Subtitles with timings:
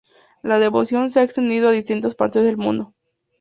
[0.41, 2.95] La devoción se ha extendido a distintas partes del mundo.